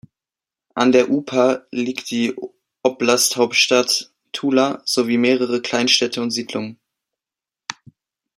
An 0.73 0.91
der 0.91 1.11
Upa 1.11 1.67
liegt 1.69 2.09
die 2.09 2.35
Oblasthauptstadt 2.81 4.11
Tula 4.31 4.81
sowie 4.83 5.19
mehrere 5.19 5.61
Kleinstädte 5.61 6.23
und 6.23 6.31
Siedlungen. 6.31 6.79